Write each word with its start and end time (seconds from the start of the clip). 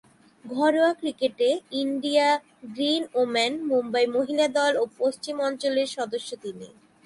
ঘরোয়া 0.45 0.91
ক্রিকেটে 0.93 1.49
India 1.81 2.27
Green 2.73 3.03
Woman, 3.21 3.53
Mumbai 3.69 4.05
মহিলা 4.15 4.47
দল 4.57 4.73
ও 4.77 4.83
পশ্চিম 4.99 5.35
অঞ্চলের 5.47 5.87
সদস্য 5.97 6.29
তিনি। 6.43 6.67